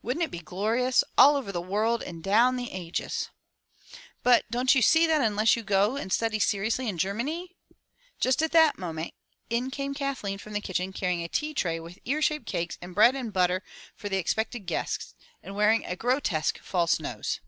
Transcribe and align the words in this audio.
"Wouldn't 0.00 0.22
it 0.22 0.30
be 0.30 0.38
glorious— 0.38 1.02
all 1.18 1.34
over 1.34 1.50
the 1.50 1.60
world 1.60 2.00
and 2.00 2.18
all 2.24 2.30
down 2.32 2.54
the 2.54 2.70
ages!" 2.70 3.30
"But 4.22 4.48
don't 4.48 4.76
you 4.76 4.80
see 4.80 5.08
that 5.08 5.20
unless 5.20 5.56
you 5.56 5.64
go 5.64 5.96
and 5.96 6.12
study 6.12 6.38
seriously 6.38 6.88
in 6.88 6.98
Germany? 6.98 7.56
—"Just 8.20 8.44
at 8.44 8.52
that 8.52 8.78
moment 8.78 9.12
in 9.50 9.72
came 9.72 9.92
Kathleen 9.92 10.38
from 10.38 10.52
the 10.52 10.60
kitchen, 10.60 10.92
carrying 10.92 11.24
a 11.24 11.28
tea 11.28 11.52
tray 11.52 11.80
with 11.80 11.98
ear 12.04 12.22
shaped 12.22 12.46
cakes 12.46 12.78
and 12.80 12.94
bread 12.94 13.16
and 13.16 13.32
butter 13.32 13.64
for 13.96 14.08
the 14.08 14.18
expected 14.18 14.66
guests, 14.66 15.16
and 15.42 15.56
wearing 15.56 15.84
a 15.84 15.96
grotesque 15.96 16.60
false 16.60 17.00
nose. 17.00 17.40